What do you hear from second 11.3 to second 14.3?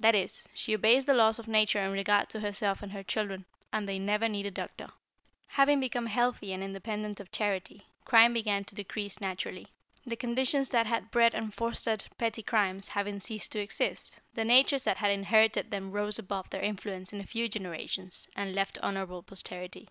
and fostered petty crimes having ceased to exist,